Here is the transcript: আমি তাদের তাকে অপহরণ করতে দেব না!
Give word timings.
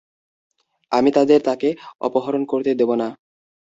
আমি 0.91 1.09
তাদের 1.11 1.39
তাকে 1.41 1.69
অপহরণ 2.01 2.41
করতে 2.45 2.71
দেব 2.79 2.89
না! 2.95 3.07